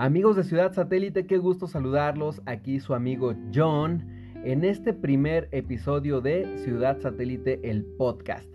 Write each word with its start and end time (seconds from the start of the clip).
Amigos 0.00 0.36
de 0.36 0.44
Ciudad 0.44 0.72
Satélite, 0.72 1.26
qué 1.26 1.38
gusto 1.38 1.66
saludarlos. 1.66 2.40
Aquí 2.46 2.78
su 2.78 2.94
amigo 2.94 3.34
John 3.52 4.06
en 4.44 4.62
este 4.62 4.92
primer 4.92 5.48
episodio 5.50 6.20
de 6.20 6.56
Ciudad 6.58 7.00
Satélite, 7.00 7.68
el 7.68 7.84
podcast. 7.84 8.48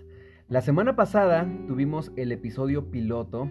La 0.47 0.61
semana 0.61 0.95
pasada 0.95 1.45
tuvimos 1.67 2.13
el 2.15 2.31
episodio 2.31 2.89
piloto 2.89 3.49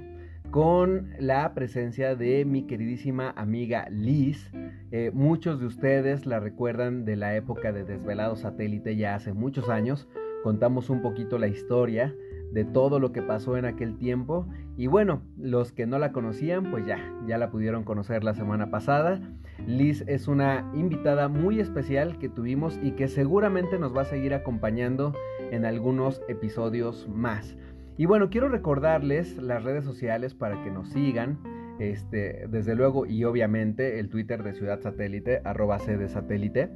con 0.50 1.10
la 1.18 1.52
presencia 1.52 2.16
de 2.16 2.46
mi 2.46 2.62
queridísima 2.62 3.34
amiga 3.36 3.86
Liz. 3.90 4.50
Eh, 4.90 5.10
muchos 5.12 5.60
de 5.60 5.66
ustedes 5.66 6.24
la 6.24 6.40
recuerdan 6.40 7.04
de 7.04 7.16
la 7.16 7.36
época 7.36 7.72
de 7.72 7.84
Desvelado 7.84 8.36
Satélite 8.36 8.96
ya 8.96 9.16
hace 9.16 9.34
muchos 9.34 9.68
años. 9.68 10.08
Contamos 10.42 10.88
un 10.88 11.02
poquito 11.02 11.36
la 11.36 11.48
historia 11.48 12.16
de 12.52 12.64
todo 12.64 13.00
lo 13.00 13.12
que 13.12 13.22
pasó 13.22 13.56
en 13.56 13.64
aquel 13.64 13.96
tiempo. 13.96 14.46
Y 14.76 14.86
bueno, 14.86 15.22
los 15.36 15.72
que 15.72 15.86
no 15.86 15.98
la 15.98 16.12
conocían, 16.12 16.70
pues 16.70 16.86
ya, 16.86 16.98
ya 17.26 17.38
la 17.38 17.50
pudieron 17.50 17.84
conocer 17.84 18.24
la 18.24 18.34
semana 18.34 18.70
pasada. 18.70 19.20
Liz 19.66 20.04
es 20.06 20.28
una 20.28 20.70
invitada 20.74 21.28
muy 21.28 21.60
especial 21.60 22.18
que 22.18 22.28
tuvimos 22.28 22.78
y 22.82 22.92
que 22.92 23.08
seguramente 23.08 23.78
nos 23.78 23.96
va 23.96 24.02
a 24.02 24.06
seguir 24.06 24.34
acompañando 24.34 25.14
en 25.50 25.64
algunos 25.64 26.22
episodios 26.28 27.08
más. 27.08 27.56
Y 27.96 28.06
bueno, 28.06 28.30
quiero 28.30 28.48
recordarles 28.48 29.36
las 29.38 29.62
redes 29.62 29.84
sociales 29.84 30.34
para 30.34 30.62
que 30.62 30.70
nos 30.70 30.88
sigan. 30.88 31.38
Este, 31.78 32.46
desde 32.48 32.76
luego 32.76 33.06
y 33.06 33.24
obviamente 33.24 33.98
el 33.98 34.08
Twitter 34.08 34.42
de 34.42 34.52
Ciudad 34.54 34.80
Satélite, 34.80 35.40
arroba 35.44 35.78
de 35.78 36.08
satélite. 36.08 36.70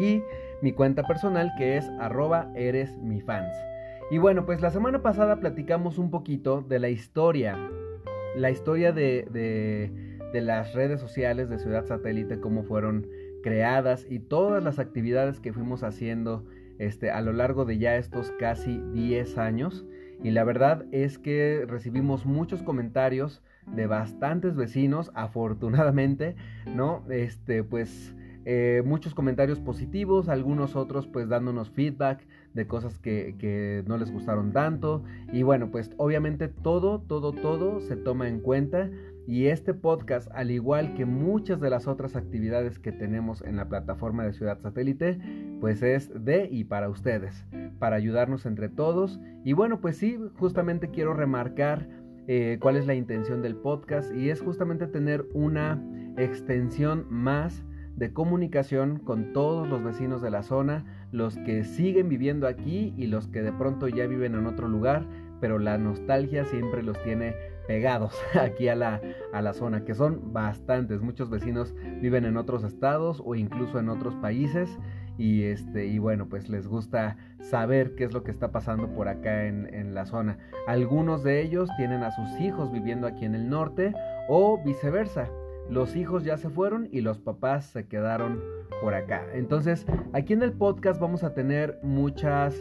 Y 0.00 0.22
mi 0.62 0.72
cuenta 0.72 1.02
personal 1.02 1.52
que 1.58 1.76
es 1.76 1.88
arroba 2.00 2.50
eres 2.54 2.96
mi 2.98 3.20
fans. 3.20 3.54
Y 4.08 4.18
bueno, 4.18 4.46
pues 4.46 4.60
la 4.60 4.70
semana 4.70 5.02
pasada 5.02 5.40
platicamos 5.40 5.98
un 5.98 6.10
poquito 6.10 6.62
de 6.62 6.78
la 6.78 6.88
historia, 6.88 7.58
la 8.36 8.52
historia 8.52 8.92
de, 8.92 9.26
de, 9.32 10.40
las 10.40 10.74
redes 10.74 11.00
sociales 11.00 11.48
de 11.48 11.58
Ciudad 11.58 11.86
Satélite, 11.86 12.38
cómo 12.38 12.62
fueron 12.62 13.08
creadas 13.42 14.06
y 14.08 14.20
todas 14.20 14.62
las 14.62 14.78
actividades 14.78 15.40
que 15.40 15.52
fuimos 15.52 15.82
haciendo 15.82 16.44
este, 16.78 17.10
a 17.10 17.20
lo 17.20 17.32
largo 17.32 17.64
de 17.64 17.78
ya 17.78 17.96
estos 17.96 18.30
casi 18.38 18.78
10 18.92 19.38
años. 19.38 19.84
Y 20.22 20.30
la 20.30 20.44
verdad 20.44 20.84
es 20.92 21.18
que 21.18 21.64
recibimos 21.66 22.26
muchos 22.26 22.62
comentarios 22.62 23.42
de 23.66 23.88
bastantes 23.88 24.54
vecinos, 24.54 25.10
afortunadamente, 25.14 26.36
¿no? 26.66 27.02
Este, 27.10 27.64
pues 27.64 28.14
eh, 28.44 28.82
muchos 28.84 29.12
comentarios 29.12 29.58
positivos, 29.58 30.28
algunos 30.28 30.76
otros 30.76 31.08
pues 31.08 31.28
dándonos 31.28 31.70
feedback 31.70 32.24
de 32.56 32.66
cosas 32.66 32.98
que, 32.98 33.84
no 33.86 33.98
les 33.98 34.10
gustaron 34.10 34.52
tanto. 34.52 35.04
Y 35.32 35.42
bueno, 35.42 35.70
pues 35.70 35.92
obviamente 35.98 36.48
todo, 36.48 37.00
todo, 37.00 37.32
todo 37.32 37.80
se 37.80 37.96
toma 37.96 38.28
en 38.28 38.40
cuenta. 38.40 38.90
Y 39.28 39.46
este 39.46 39.74
podcast, 39.74 40.30
al 40.32 40.50
igual 40.50 40.94
que 40.94 41.04
muchas 41.04 41.60
de 41.60 41.68
las 41.68 41.86
otras 41.86 42.16
actividades 42.16 42.78
que 42.78 42.92
tenemos 42.92 43.42
en 43.42 43.56
la 43.56 43.68
plataforma 43.68 44.24
de 44.24 44.32
Ciudad 44.32 44.60
Satélite, 44.60 45.18
pues 45.60 45.82
es 45.82 46.12
de 46.24 46.48
y 46.50 46.64
para 46.64 46.88
ustedes, 46.88 47.44
para 47.78 47.96
ayudarnos 47.96 48.46
entre 48.46 48.68
todos. 48.68 49.20
Y 49.44 49.52
bueno, 49.52 49.80
pues 49.80 49.96
sí, 49.96 50.16
justamente 50.38 50.90
quiero 50.90 51.12
remarcar 51.12 51.88
eh, 52.28 52.58
cuál 52.60 52.76
es 52.76 52.86
la 52.86 52.94
intención 52.94 53.42
del 53.42 53.56
podcast 53.56 54.14
y 54.14 54.30
es 54.30 54.40
justamente 54.40 54.86
tener 54.86 55.26
una 55.34 55.82
extensión 56.16 57.06
más 57.10 57.64
de 57.96 58.12
comunicación 58.12 58.98
con 58.98 59.32
todos 59.32 59.68
los 59.68 59.82
vecinos 59.82 60.22
de 60.22 60.30
la 60.30 60.42
zona, 60.42 61.05
los 61.16 61.38
que 61.38 61.64
siguen 61.64 62.10
viviendo 62.10 62.46
aquí 62.46 62.92
y 62.96 63.06
los 63.06 63.26
que 63.26 63.40
de 63.40 63.50
pronto 63.50 63.88
ya 63.88 64.06
viven 64.06 64.34
en 64.34 64.44
otro 64.46 64.68
lugar, 64.68 65.06
pero 65.40 65.58
la 65.58 65.78
nostalgia 65.78 66.44
siempre 66.44 66.82
los 66.82 67.02
tiene 67.02 67.34
pegados 67.66 68.14
aquí 68.40 68.68
a 68.68 68.74
la, 68.74 69.00
a 69.32 69.40
la 69.40 69.54
zona, 69.54 69.82
que 69.84 69.94
son 69.94 70.34
bastantes. 70.34 71.00
Muchos 71.00 71.30
vecinos 71.30 71.74
viven 72.02 72.26
en 72.26 72.36
otros 72.36 72.64
estados 72.64 73.22
o 73.24 73.34
incluso 73.34 73.78
en 73.78 73.88
otros 73.88 74.14
países 74.16 74.78
y 75.18 75.44
este 75.44 75.86
y 75.86 75.98
bueno 75.98 76.28
pues 76.28 76.50
les 76.50 76.68
gusta 76.68 77.16
saber 77.40 77.94
qué 77.94 78.04
es 78.04 78.12
lo 78.12 78.22
que 78.22 78.30
está 78.30 78.52
pasando 78.52 78.92
por 78.92 79.08
acá 79.08 79.46
en, 79.46 79.72
en, 79.74 79.94
la 79.94 80.04
zona 80.04 80.36
algunos 80.66 81.22
de 81.22 81.40
ellos 81.40 81.70
tienen 81.78 82.02
a 82.02 82.10
sus 82.10 82.38
hijos 82.38 82.70
viviendo 82.70 83.06
aquí 83.06 83.24
en 83.24 83.34
el 83.34 83.48
norte 83.48 83.94
o 84.28 84.62
viceversa 84.62 85.30
los 85.70 85.96
hijos 85.96 86.24
ya 86.24 86.36
se 86.36 86.50
fueron 86.50 86.88
y 86.92 87.00
los 87.00 87.18
papás 87.18 87.66
se 87.66 87.86
quedaron 87.86 88.40
por 88.80 88.94
acá. 88.94 89.24
Entonces, 89.34 89.86
aquí 90.12 90.32
en 90.32 90.42
el 90.42 90.52
podcast 90.52 91.00
vamos 91.00 91.24
a 91.24 91.34
tener 91.34 91.78
muchas 91.82 92.54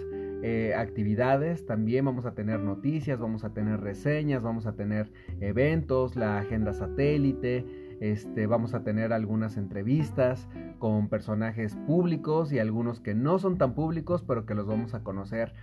eh, 0.44 0.74
actividades, 0.76 1.66
también 1.66 2.06
vamos 2.06 2.26
a 2.26 2.34
tener 2.34 2.60
noticias, 2.60 3.20
vamos 3.20 3.44
a 3.44 3.54
tener 3.54 3.82
reseñas, 3.82 4.44
vamos 4.44 4.68
a 4.68 4.74
tener 4.74 5.12
eventos, 5.40 6.16
la 6.16 6.38
agenda 6.40 6.74
satélite, 6.74 7.66
este, 8.00 8.48
vamos 8.48 8.74
a 8.74 8.84
tener 8.84 9.14
algunas 9.14 9.58
entrevistas 9.58 10.48
con 10.80 11.08
personajes 11.08 11.76
públicos 11.88 12.52
y 12.52 12.60
algunos 12.60 13.00
que 13.00 13.16
no 13.16 13.40
son 13.40 13.58
tan 13.58 13.74
públicos, 13.74 14.24
pero 14.28 14.46
que 14.46 14.56
los 14.56 14.68
vamos 14.68 14.94
a 14.94 15.04
conocer 15.04 15.54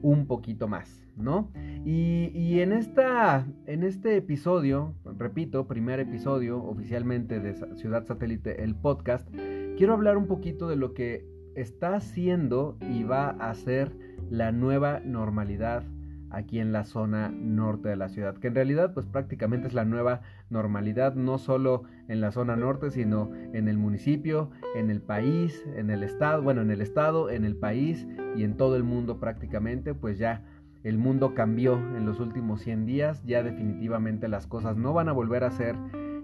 un 0.00 0.26
poquito 0.26 0.68
más, 0.68 1.02
¿no? 1.16 1.50
Y, 1.84 2.60
en, 2.60 2.72
esta, 2.72 3.46
en 3.66 3.82
este 3.82 4.16
episodio, 4.16 4.94
repito, 5.18 5.66
primer 5.66 6.00
episodio 6.00 6.62
oficialmente 6.62 7.40
de 7.40 7.54
Ciudad 7.76 8.04
Satélite, 8.06 8.62
el 8.62 8.74
podcast, 8.74 9.28
quiero 9.76 9.92
hablar 9.92 10.16
un 10.16 10.26
poquito 10.26 10.68
de 10.68 10.76
lo 10.76 10.94
que 10.94 11.26
está 11.54 11.96
haciendo 11.96 12.76
y 12.80 13.04
va 13.04 13.30
a 13.30 13.54
ser 13.54 13.92
la 14.30 14.52
nueva 14.52 15.00
normalidad 15.00 15.84
aquí 16.32 16.58
en 16.58 16.72
la 16.72 16.84
zona 16.84 17.28
norte 17.30 17.88
de 17.88 17.96
la 17.96 18.08
ciudad, 18.08 18.36
que 18.36 18.48
en 18.48 18.54
realidad 18.54 18.94
pues 18.94 19.06
prácticamente 19.06 19.68
es 19.68 19.74
la 19.74 19.84
nueva 19.84 20.22
normalidad, 20.50 21.14
no 21.14 21.38
solo 21.38 21.84
en 22.08 22.20
la 22.20 22.32
zona 22.32 22.56
norte, 22.56 22.90
sino 22.90 23.30
en 23.52 23.68
el 23.68 23.78
municipio, 23.78 24.50
en 24.74 24.90
el 24.90 25.00
país, 25.00 25.64
en 25.76 25.90
el 25.90 26.02
estado, 26.02 26.42
bueno, 26.42 26.62
en 26.62 26.70
el 26.70 26.80
estado, 26.80 27.30
en 27.30 27.44
el 27.44 27.56
país 27.56 28.06
y 28.36 28.44
en 28.44 28.56
todo 28.56 28.76
el 28.76 28.82
mundo 28.82 29.18
prácticamente, 29.20 29.94
pues 29.94 30.18
ya 30.18 30.44
el 30.82 30.98
mundo 30.98 31.34
cambió 31.34 31.74
en 31.74 32.06
los 32.06 32.18
últimos 32.18 32.60
100 32.62 32.86
días, 32.86 33.22
ya 33.24 33.42
definitivamente 33.42 34.26
las 34.28 34.46
cosas 34.46 34.76
no 34.76 34.92
van 34.92 35.08
a 35.08 35.12
volver 35.12 35.44
a 35.44 35.50
ser 35.50 35.76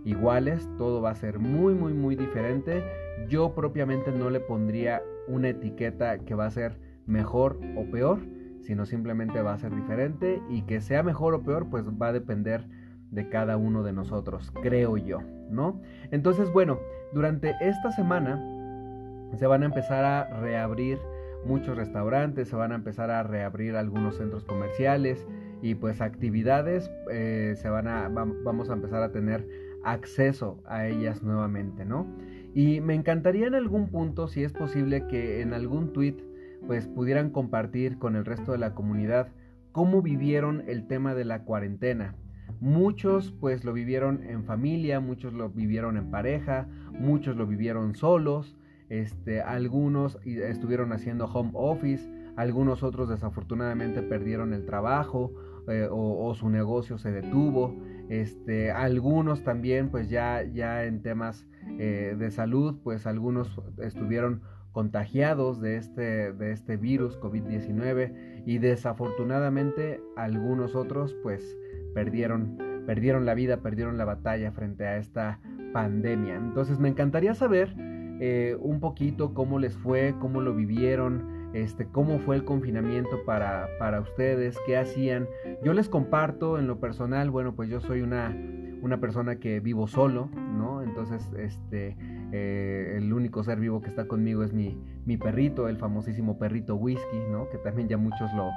iguales, 0.05 0.69
todo 0.79 1.01
va 1.01 1.11
a 1.11 1.15
ser 1.15 1.39
muy, 1.39 1.75
muy, 1.75 1.93
muy 1.93 2.17
diferente. 2.17 2.83
Yo 3.29 3.55
propiamente 3.55 4.11
no 4.11 4.31
le 4.31 4.41
pondría 4.41 5.03
una 5.29 5.51
etiqueta 5.51 6.19
que 6.19 6.35
va 6.35 6.47
a 6.47 6.51
ser 6.51 6.79
mejor 7.07 7.61
o 7.77 7.85
peor, 7.91 8.21
sino 8.63 8.87
simplemente 8.87 9.41
va 9.43 9.55
a 9.55 9.59
ser 9.59 9.75
diferente 9.75 10.43
y 10.49 10.63
que 10.63 10.81
sea 10.81 11.03
mejor 11.03 11.35
o 11.35 11.43
peor, 11.43 11.69
pues 11.71 11.85
va 11.89 12.09
a 12.09 12.13
depender 12.13 12.67
de 13.11 13.29
cada 13.29 13.57
uno 13.57 13.83
de 13.83 13.93
nosotros, 13.93 14.53
creo 14.63 14.97
yo, 14.97 15.21
¿no? 15.51 15.81
Entonces, 16.11 16.53
bueno, 16.53 16.79
durante 17.13 17.55
esta 17.61 17.91
semana 17.93 18.37
se 19.37 19.47
van 19.47 19.63
a 19.63 19.67
empezar 19.67 20.05
a 20.05 20.41
reabrir 20.41 20.99
muchos 21.45 21.77
restaurantes, 21.77 22.49
se 22.49 22.57
van 22.57 22.73
a 22.73 22.75
empezar 22.75 23.11
a 23.11 23.23
reabrir 23.23 23.77
algunos 23.77 24.17
centros 24.17 24.45
comerciales 24.45 25.27
y 25.63 25.75
pues 25.75 26.01
actividades 26.01 26.91
eh, 27.11 27.55
se 27.57 27.69
van 27.69 27.89
a, 27.89 28.09
vamos 28.09 28.71
a 28.71 28.75
empezar 28.75 29.03
a 29.03 29.13
tener 29.13 29.47
acceso 29.85 30.61
a 30.67 30.87
ellas 30.87 31.23
nuevamente, 31.23 31.85
¿no? 31.85 32.07
Y 32.55 32.81
me 32.81 32.95
encantaría 32.95 33.47
en 33.47 33.55
algún 33.55 33.89
punto, 33.89 34.29
si 34.29 34.43
es 34.43 34.53
posible, 34.53 35.07
que 35.07 35.41
en 35.43 35.53
algún 35.53 35.93
tweet 35.93 36.17
pues 36.67 36.87
pudieran 36.87 37.31
compartir 37.31 37.99
con 37.99 38.17
el 38.17 38.25
resto 38.25 38.53
de 38.53 38.59
la 38.59 38.75
comunidad 38.75 39.29
cómo 39.73 40.03
vivieron 40.03 40.65
el 40.67 40.87
tema 40.87 41.15
de 41.15 41.25
la 41.25 41.45
cuarentena. 41.45 42.17
Muchos 42.61 43.33
pues 43.33 43.65
lo 43.65 43.73
vivieron 43.73 44.25
en 44.25 44.45
familia, 44.45 45.01
muchos 45.01 45.33
lo 45.33 45.51
vivieron 45.51 45.97
en 45.97 46.11
pareja, 46.11 46.67
muchos 46.93 47.37
lo 47.37 47.47
vivieron 47.47 47.95
solos, 47.95 48.57
este, 48.89 49.43
algunos 49.43 50.19
estuvieron 50.25 50.93
haciendo 50.93 51.27
home 51.27 51.51
office, 51.55 52.11
algunos 52.37 52.83
otros 52.83 53.09
desafortunadamente 53.09 54.03
perdieron 54.03 54.53
el 54.53 54.65
trabajo 54.65 55.33
eh, 55.69 55.87
o, 55.91 56.35
su 56.35 56.49
negocio 56.49 56.97
se 56.99 57.13
detuvo, 57.13 57.77
este, 58.09 58.73
algunos 58.73 59.45
también 59.45 59.91
pues 59.91 60.09
ya, 60.09 60.43
ya 60.43 60.85
en 60.85 61.03
temas 61.03 61.47
eh, 61.79 62.17
de 62.19 62.31
salud 62.31 62.79
pues 62.83 63.07
algunos 63.07 63.61
estuvieron 63.79 64.41
contagiados 64.73 65.61
de 65.61 65.77
este, 65.77 66.33
de 66.33 66.53
este 66.53 66.77
virus 66.77 67.19
COVID-19 67.21 68.43
y 68.47 68.59
desafortunadamente 68.59 70.01
algunos 70.17 70.75
otros 70.75 71.15
pues 71.23 71.57
perdieron, 71.95 72.59
perdieron 72.87 73.27
la 73.27 73.35
vida, 73.35 73.59
perdieron 73.59 73.99
la 73.99 74.05
batalla 74.05 74.53
frente 74.53 74.87
a 74.87 74.99
esta 74.99 75.41
pandemia. 75.73 76.37
Entonces 76.37 76.79
me 76.79 76.89
encantaría 76.89 77.35
saber 77.35 77.75
eh, 78.21 78.57
un 78.61 78.81
poquito 78.81 79.35
cómo 79.35 79.59
les 79.59 79.77
fue, 79.77 80.15
cómo 80.21 80.41
lo 80.41 80.55
vivieron, 80.55 81.51
este, 81.55 81.87
cómo 81.87 82.19
fue 82.19 82.37
el 82.37 82.45
confinamiento 82.45 83.25
para, 83.25 83.69
para 83.79 84.01
ustedes, 84.01 84.57
qué 84.67 84.77
hacían. 84.77 85.27
Yo 85.65 85.73
les 85.73 85.89
comparto 85.89 86.59
en 86.59 86.67
lo 86.67 86.79
personal, 86.81 87.31
bueno, 87.31 87.55
pues 87.55 87.69
yo 87.69 87.81
soy 87.81 88.03
una, 88.03 88.37
una 88.83 88.99
persona 89.01 89.37
que 89.37 89.61
vivo 89.61 89.87
solo, 89.87 90.29
¿no? 90.57 90.83
Entonces, 90.83 91.33
este, 91.39 91.97
eh, 92.33 92.95
el 92.97 93.13
único 93.13 93.43
ser 93.43 93.59
vivo 93.59 93.81
que 93.81 93.89
está 93.89 94.07
conmigo 94.07 94.43
es 94.43 94.53
mi, 94.53 94.77
mi 95.07 95.17
perrito, 95.17 95.69
el 95.69 95.79
famosísimo 95.79 96.39
perrito 96.39 96.77
whisky, 96.77 97.19
¿no? 97.31 97.49
Que 97.51 97.59
también 97.59 97.89
ya 97.89 97.97
muchos 97.97 98.33
lo, 98.35 98.51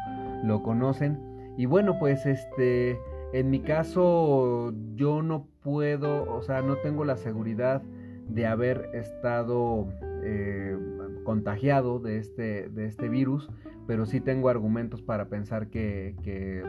lo 0.44 0.62
conocen. 0.64 1.20
Y 1.58 1.66
bueno, 1.66 1.98
pues 2.00 2.26
este, 2.26 3.00
En 3.34 3.50
mi 3.50 3.62
caso, 3.62 4.74
yo 4.96 5.22
no 5.22 5.48
puedo, 5.64 6.30
o 6.34 6.42
sea, 6.42 6.62
no 6.62 6.76
tengo 6.78 7.06
la 7.06 7.16
seguridad 7.16 7.82
de 8.28 8.46
haber 8.46 8.90
estado 8.94 9.88
eh, 10.24 10.78
contagiado 11.24 12.00
de 12.00 12.18
este, 12.18 12.70
de 12.70 12.86
este 12.88 13.08
virus, 13.08 13.50
pero 13.88 14.06
sí 14.06 14.20
tengo 14.20 14.50
argumentos 14.50 15.02
para 15.02 15.30
pensar 15.30 15.68
que, 15.68 16.16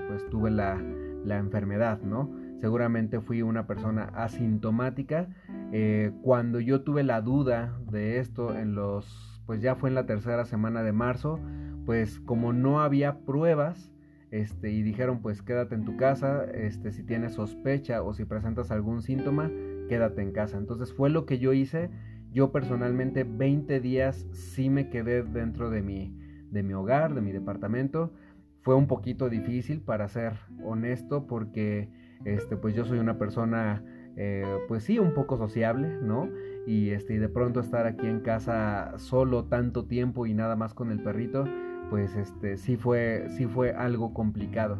pues 0.09 0.29
tuve 0.31 0.51
la, 0.51 0.81
la, 1.25 1.39
enfermedad, 1.39 2.01
¿no? 2.03 2.31
Seguramente 2.63 3.21
fui 3.21 3.43
una 3.43 3.67
persona 3.67 4.05
asintomática. 4.15 5.27
Eh, 5.73 6.13
cuando 6.23 6.61
yo 6.61 6.83
tuve 6.83 7.03
la 7.03 7.21
duda 7.21 7.77
de 7.91 8.21
esto 8.21 8.57
en 8.57 8.77
los, 8.77 9.43
pues 9.47 9.61
ya 9.61 9.75
fue 9.75 9.89
en 9.89 9.97
la 9.97 10.07
tercera 10.07 10.45
semana 10.45 10.85
de 10.85 10.93
marzo, 10.93 11.41
pues 11.87 12.21
como 12.21 12.53
no 12.53 12.81
había 12.81 13.19
pruebas, 13.25 13.91
este, 14.31 14.71
y 14.71 14.85
dijeron 14.85 15.23
pues 15.23 15.43
quédate 15.43 15.75
en 15.75 15.85
tu 15.85 15.97
casa, 15.97 16.45
este, 16.45 16.93
si 16.93 17.03
tienes 17.03 17.35
sospecha 17.35 18.01
o 18.05 18.15
si 18.15 18.27
presentas 18.27 18.71
algún 18.71 19.03
síntoma, 19.03 19.51
quédate 19.89 20.23
en 20.23 20.31
casa. 20.31 20.57
Entonces 20.57 20.95
fue 20.95 21.11
lo 21.11 21.27
que 21.27 21.41
yo 21.41 21.53
hice. 21.53 21.91
Yo 22.31 22.53
personalmente 22.53 23.25
20 23.25 23.81
días 23.81 24.29
sí 24.31 24.71
me 24.71 24.89
quedé 24.89 25.25
dentro 25.25 25.69
de 25.69 25.83
mi, 25.83 26.17
de 26.53 26.63
mi 26.63 26.75
hogar, 26.75 27.13
de 27.13 27.23
mi 27.23 27.33
departamento. 27.33 28.13
Fue 28.61 28.77
un 28.77 28.87
poquito 28.87 29.29
difícil 29.29 29.81
para 29.81 30.07
ser 30.07 30.35
honesto 30.63 31.27
porque 31.27 31.91
este, 32.25 32.57
pues 32.57 32.75
yo 32.75 32.85
soy 32.85 32.99
una 32.99 33.19
persona 33.19 33.83
eh, 34.17 34.59
pues 34.69 34.85
sí 34.85 34.99
un 34.99 35.15
poco 35.15 35.37
sociable, 35.37 35.99
¿no? 36.03 36.29
Y, 36.67 36.91
este, 36.91 37.15
y 37.15 37.19
de 37.19 37.29
pronto 37.29 37.61
estar 37.61 37.87
aquí 37.87 38.07
en 38.07 38.21
casa 38.21 38.93
solo 38.97 39.45
tanto 39.45 39.87
tiempo 39.87 40.27
y 40.27 40.35
nada 40.35 40.55
más 40.55 40.75
con 40.75 40.91
el 40.91 41.03
perrito, 41.03 41.45
pues 41.91 42.15
este, 42.15 42.57
sí, 42.57 42.77
fue, 42.77 43.27
sí 43.37 43.47
fue 43.47 43.73
algo 43.73 44.13
complicado. 44.13 44.79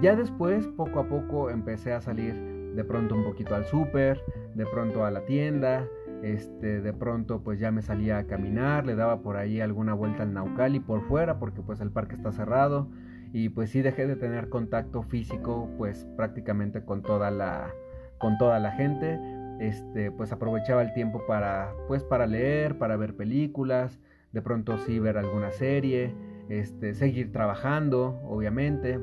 Ya 0.00 0.16
después, 0.16 0.66
poco 0.68 1.00
a 1.00 1.08
poco, 1.08 1.50
empecé 1.50 1.92
a 1.92 2.00
salir 2.00 2.34
de 2.74 2.84
pronto 2.84 3.14
un 3.14 3.24
poquito 3.24 3.54
al 3.54 3.66
súper, 3.66 4.20
de 4.54 4.66
pronto 4.66 5.04
a 5.04 5.10
la 5.10 5.24
tienda, 5.26 5.86
este, 6.22 6.80
de 6.80 6.92
pronto 6.92 7.42
pues 7.42 7.58
ya 7.58 7.70
me 7.70 7.82
salía 7.82 8.18
a 8.18 8.24
caminar, 8.24 8.86
le 8.86 8.94
daba 8.94 9.22
por 9.22 9.36
ahí 9.36 9.60
alguna 9.60 9.92
vuelta 9.92 10.22
al 10.22 10.32
Naucali 10.32 10.80
por 10.80 11.02
fuera 11.02 11.38
porque 11.38 11.62
pues 11.62 11.80
el 11.80 11.90
parque 11.90 12.14
está 12.14 12.32
cerrado 12.32 12.88
y 13.32 13.48
pues 13.48 13.70
sí 13.70 13.82
dejé 13.82 14.06
de 14.06 14.16
tener 14.16 14.48
contacto 14.48 15.02
físico 15.02 15.70
pues 15.78 16.06
prácticamente 16.16 16.84
con 16.84 17.02
toda 17.02 17.30
la 17.30 17.72
con 18.18 18.38
toda 18.38 18.58
la 18.58 18.72
gente 18.72 19.18
este 19.60 20.10
pues 20.10 20.32
aprovechaba 20.32 20.82
el 20.82 20.92
tiempo 20.92 21.22
para 21.26 21.72
pues 21.88 22.04
para 22.04 22.26
leer 22.26 22.78
para 22.78 22.96
ver 22.96 23.16
películas 23.16 23.98
de 24.32 24.42
pronto 24.42 24.78
sí 24.78 24.98
ver 24.98 25.18
alguna 25.18 25.52
serie 25.52 26.14
este, 26.48 26.94
seguir 26.94 27.32
trabajando, 27.32 28.20
obviamente. 28.24 28.98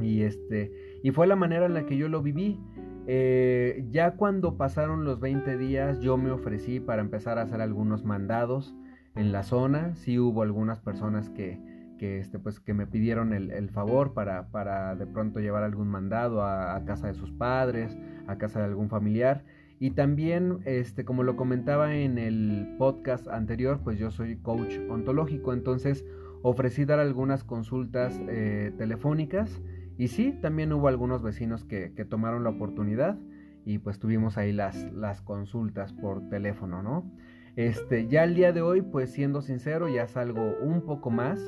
Y, 0.00 0.22
este, 0.22 0.72
y 1.02 1.10
fue 1.10 1.26
la 1.26 1.36
manera 1.36 1.66
en 1.66 1.74
la 1.74 1.86
que 1.86 1.96
yo 1.96 2.08
lo 2.08 2.22
viví. 2.22 2.58
Eh, 3.06 3.86
ya 3.90 4.12
cuando 4.12 4.56
pasaron 4.56 5.04
los 5.04 5.20
20 5.20 5.56
días 5.58 6.00
yo 6.00 6.16
me 6.16 6.32
ofrecí 6.32 6.80
para 6.80 7.02
empezar 7.02 7.38
a 7.38 7.42
hacer 7.42 7.60
algunos 7.60 8.04
mandados 8.04 8.74
en 9.14 9.32
la 9.32 9.42
zona. 9.42 9.94
Sí 9.96 10.18
hubo 10.18 10.42
algunas 10.42 10.80
personas 10.80 11.30
que, 11.30 11.60
que, 11.98 12.18
este, 12.18 12.38
pues, 12.38 12.60
que 12.60 12.74
me 12.74 12.86
pidieron 12.86 13.32
el, 13.32 13.70
favor 13.70 14.14
para, 14.14 14.48
para, 14.48 14.94
de 14.96 15.06
pronto 15.06 15.40
llevar 15.40 15.62
algún 15.62 15.88
mandado 15.88 16.44
a, 16.44 16.82
casa 16.84 17.08
de 17.08 17.14
sus 17.14 17.32
padres, 17.32 17.96
a 18.26 18.36
casa 18.36 18.60
de 18.60 18.66
algún 18.66 18.88
familiar. 18.88 19.44
Y 19.78 19.90
también, 19.90 20.58
este, 20.64 21.04
como 21.04 21.22
lo 21.22 21.36
comentaba 21.36 21.94
en 21.94 22.18
el 22.18 22.76
podcast 22.78 23.28
anterior, 23.28 23.80
pues 23.84 23.98
yo 23.98 24.10
soy 24.10 24.36
coach 24.36 24.78
ontológico, 24.88 25.52
entonces 25.52 26.04
ofrecí 26.42 26.84
dar 26.84 26.98
algunas 26.98 27.44
consultas 27.44 28.18
eh, 28.28 28.72
telefónicas 28.78 29.60
y 29.98 30.08
sí, 30.08 30.32
también 30.40 30.72
hubo 30.72 30.88
algunos 30.88 31.22
vecinos 31.22 31.64
que, 31.64 31.88
tomaron 32.08 32.44
la 32.44 32.50
oportunidad 32.50 33.18
y 33.64 33.78
pues 33.78 33.98
tuvimos 33.98 34.36
ahí 34.36 34.52
las, 34.52 34.92
las 34.92 35.22
consultas 35.22 35.92
por 35.92 36.28
teléfono, 36.28 36.82
¿no? 36.82 37.10
Este, 37.56 38.06
ya 38.06 38.24
el 38.24 38.34
día 38.34 38.52
de 38.52 38.62
hoy, 38.62 38.82
pues 38.82 39.10
siendo 39.10 39.42
sincero, 39.42 39.88
ya 39.88 40.06
salgo 40.06 40.54
un 40.62 40.82
poco 40.82 41.10
más. 41.10 41.40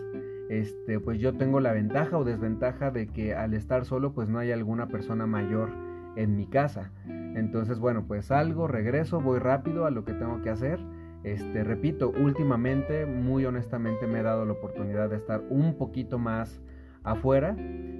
Este, 0.48 0.98
pues 0.98 1.20
yo 1.20 1.36
tengo 1.36 1.60
la 1.60 1.72
ventaja 1.72 2.16
o 2.18 2.24
desventaja 2.24 2.90
de 2.90 3.06
que 3.06 3.34
al 3.34 3.54
estar 3.54 3.84
solo, 3.84 4.14
pues 4.14 4.28
no 4.28 4.38
hay 4.38 4.50
alguna 4.50 4.88
persona 4.88 5.26
mayor 5.26 5.70
en 6.16 6.36
mi 6.36 6.46
casa. 6.46 6.92
Entonces, 7.06 7.78
bueno, 7.78 8.06
pues 8.06 8.26
salgo, 8.26 8.66
regreso, 8.66 9.20
voy 9.20 9.38
rápido 9.38 9.84
a 9.84 9.90
lo 9.90 10.04
que 10.04 10.14
tengo 10.14 10.42
que 10.42 10.50
hacer 10.50 10.80
este, 11.24 11.64
repito, 11.64 12.10
últimamente, 12.10 13.04
muy 13.04 13.44
honestamente, 13.44 14.06
me 14.06 14.20
he 14.20 14.22
dado 14.22 14.44
la 14.44 14.52
oportunidad 14.52 15.10
de 15.10 15.16
estar 15.16 15.42
un 15.50 15.76
poquito 15.76 16.18
más 16.18 16.62
afuera, 17.02 17.56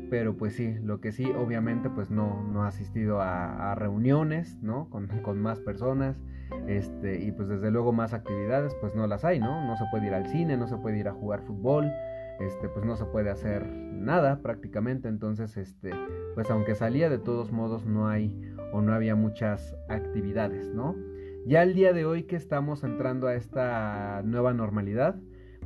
pero 0.09 0.37
pues 0.37 0.55
sí, 0.55 0.75
lo 0.83 1.01
que 1.01 1.13
sí, 1.13 1.25
obviamente, 1.37 1.91
pues 1.91 2.11
no, 2.11 2.45
no 2.45 2.65
he 2.65 2.69
asistido 2.69 3.21
a, 3.21 3.75
reuniones, 3.75 4.59
¿no? 4.63 4.89
Con, 4.89 5.09
con, 5.23 5.41
más 5.41 5.61
personas, 5.61 6.17
este, 6.67 7.23
y 7.23 7.33
pues 7.33 7.49
desde 7.49 7.71
luego 7.71 7.93
más 7.93 8.15
actividades, 8.15 8.75
pues 8.81 8.95
no 8.95 9.07
las 9.07 9.25
hay, 9.25 9.39
¿no? 9.39 9.67
No 9.67 9.77
se 9.77 9.85
puede 9.91 10.07
ir 10.07 10.15
al 10.15 10.27
cine, 10.27 10.57
no 10.57 10.67
se 10.67 10.77
puede 10.77 10.99
ir 10.99 11.09
a 11.09 11.13
jugar 11.13 11.43
fútbol, 11.43 11.91
este, 12.41 12.69
pues 12.69 12.85
no 12.85 12.97
se 12.97 13.05
puede 13.07 13.31
hacer 13.31 13.67
nada 13.67 14.41
prácticamente, 14.43 15.09
entonces, 15.09 15.57
este, 15.57 15.91
pues 16.35 16.51
aunque 16.51 16.75
salía, 16.75 17.11
de 17.11 17.19
todos 17.19 17.53
modos 17.53 17.85
no 17.85 18.09
hay 18.09 18.55
o 18.73 18.81
no 18.81 18.93
había 18.93 19.15
muchas 19.15 19.77
actividades, 19.89 20.73
¿no? 20.75 20.95
Ya 21.47 21.63
el 21.63 21.75
día 21.75 21.93
de 21.93 22.05
hoy 22.05 22.25
que 22.25 22.37
estamos 22.37 22.85
entrando 22.85 23.27
a 23.27 23.35
esta 23.35 24.23
nueva 24.25 24.53
normalidad, 24.53 25.17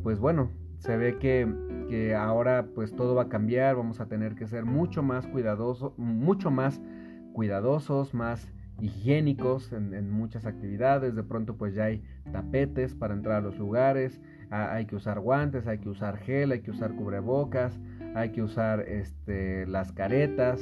pues 0.02 0.18
bueno, 0.20 0.50
se 0.78 0.96
ve 0.96 1.18
que, 1.18 2.14
ahora 2.16 2.66
pues 2.74 2.94
todo 2.96 3.14
va 3.14 3.22
a 3.22 3.28
cambiar, 3.28 3.76
vamos 3.76 4.00
a 4.00 4.06
tener 4.06 4.34
que 4.34 4.46
ser 4.46 4.64
mucho 4.64 5.02
más 5.02 5.26
cuidadosos, 5.26 5.96
mucho 5.98 6.50
más 6.50 6.80
cuidadosos, 7.34 8.14
más 8.14 8.48
higiénicos 8.80 9.72
en, 9.72 10.10
muchas 10.10 10.46
actividades, 10.46 11.14
de 11.14 11.22
pronto 11.22 11.56
pues 11.56 11.74
ya 11.74 11.84
hay 11.84 12.02
tapetes 12.32 12.94
para 12.94 13.14
entrar 13.14 13.36
a 13.36 13.40
los 13.40 13.58
lugares, 13.58 14.20
hay 14.50 14.86
que 14.86 14.96
usar 14.96 15.20
guantes, 15.20 15.66
hay 15.66 15.78
que 15.78 15.88
usar 15.88 16.18
gel, 16.18 16.52
hay 16.52 16.60
que 16.60 16.70
usar 16.70 16.94
cubrebocas, 16.94 17.78
hay 18.14 18.30
que 18.30 18.42
usar 18.42 18.80
este, 18.80 19.66
las 19.66 19.92
caretas, 19.92 20.60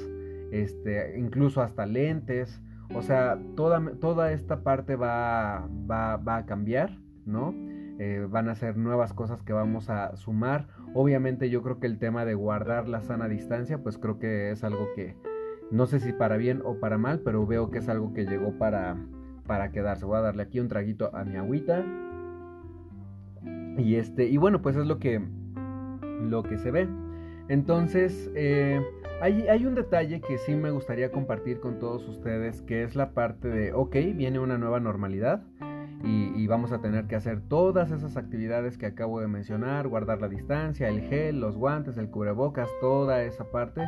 este, 0.53 1.19
incluso 1.19 1.63
hasta 1.63 1.87
lentes, 1.87 2.61
o 2.95 3.03
sea, 3.03 3.39
toda, 3.57 3.93
toda 4.01 4.33
esta 4.33 4.63
parte 4.63 4.97
va, 4.97 5.69
va, 5.91 6.17
va 6.17 6.39
a 6.39 6.47
cambiar, 6.47 6.99
¿no? 7.25 7.55
Eh, 8.03 8.27
van 8.31 8.49
a 8.49 8.55
ser 8.55 8.79
nuevas 8.79 9.13
cosas 9.13 9.43
que 9.43 9.53
vamos 9.53 9.91
a 9.91 10.17
sumar. 10.17 10.69
Obviamente 10.95 11.51
yo 11.51 11.63
creo 11.63 11.79
que 11.81 11.87
el 11.87 11.99
tema 11.99 12.25
de 12.25 12.33
guardar 12.33 12.89
la 12.89 13.03
sana 13.03 13.29
distancia, 13.29 13.83
pues 13.83 13.99
creo 13.99 14.19
que 14.19 14.51
es 14.51 14.65
algo 14.65 14.89
que, 14.95 15.17
no 15.71 15.87
sé 15.87 16.01
si 16.01 16.13
para 16.13 16.37
bien 16.37 16.63
o 16.65 16.79
para 16.81 16.99
mal, 16.99 17.21
pero 17.25 17.47
veo 17.47 17.71
que 17.71 17.79
es 17.79 17.89
algo 17.89 18.13
que 18.13 18.27
llegó 18.27 18.53
para, 18.59 18.97
para 19.47 19.73
quedarse. 19.73 20.05
Voy 20.05 20.19
a 20.19 20.23
darle 20.23 20.43
aquí 20.43 20.61
un 20.61 20.69
traguito 20.69 21.15
a 21.15 21.25
mi 21.25 21.37
agüita. 21.37 21.85
Y 23.79 23.95
este, 23.95 24.27
y 24.27 24.37
bueno, 24.37 24.63
pues 24.63 24.77
es 24.77 24.87
lo 24.87 24.99
que, 24.99 25.21
lo 26.23 26.43
que 26.43 26.59
se 26.59 26.71
ve. 26.71 26.89
Entonces, 27.49 28.31
eh, 28.35 28.81
hay, 29.21 29.67
un 29.67 29.75
detalle 29.75 30.21
que 30.21 30.39
sí 30.39 30.55
me 30.55 30.71
gustaría 30.71 31.11
compartir 31.11 31.61
con 31.61 31.79
todos 31.79 32.09
ustedes, 32.09 32.63
que 32.63 32.85
es 32.85 32.97
la 32.97 33.11
parte 33.11 33.49
de, 33.49 33.73
ok, 33.73 33.95
viene 34.15 34.39
una 34.39 34.57
nueva 34.57 34.81
normalidad 34.81 35.43
y, 36.03 36.47
vamos 36.47 36.73
a 36.73 36.81
tener 36.81 37.07
que 37.07 37.15
hacer 37.15 37.43
todas 37.43 37.91
esas 37.91 38.17
actividades 38.17 38.79
que 38.79 38.87
acabo 38.87 39.21
de 39.21 39.29
mencionar, 39.29 39.87
guardar 39.89 40.21
la 40.21 40.29
distancia, 40.29 40.89
el 40.89 41.03
gel, 41.03 41.41
los 41.41 41.57
guantes, 41.57 41.97
el 41.99 42.09
cubrebocas, 42.09 42.69
toda 42.81 43.23
esa 43.23 43.45
parte. 43.45 43.83